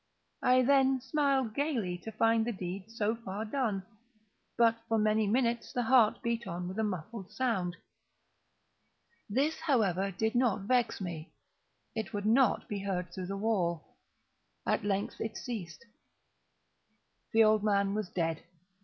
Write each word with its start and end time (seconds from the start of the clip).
I 0.41 0.63
then 0.63 0.99
smiled 0.99 1.53
gaily, 1.53 1.95
to 1.99 2.11
find 2.11 2.43
the 2.43 2.51
deed 2.51 2.89
so 2.89 3.15
far 3.15 3.45
done. 3.45 3.83
But, 4.57 4.77
for 4.87 4.97
many 4.97 5.27
minutes, 5.27 5.71
the 5.71 5.83
heart 5.83 6.23
beat 6.23 6.47
on 6.47 6.67
with 6.67 6.79
a 6.79 6.83
muffled 6.83 7.31
sound. 7.31 7.77
This, 9.29 9.59
however, 9.59 10.09
did 10.09 10.33
not 10.33 10.61
vex 10.61 11.01
me; 11.01 11.33
it 11.93 12.13
would 12.13 12.25
not 12.25 12.67
be 12.67 12.79
heard 12.79 13.13
through 13.13 13.27
the 13.27 13.37
wall. 13.37 13.95
At 14.65 14.83
length 14.83 15.21
it 15.21 15.37
ceased. 15.37 15.85
The 17.31 17.43
old 17.43 17.63
man 17.63 17.93
was 17.93 18.09
dead. 18.09 18.41